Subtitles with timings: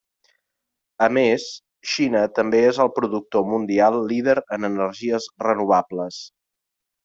[1.07, 1.45] A més,
[1.91, 6.23] Xina també és el productor mundial líder en energies renovables.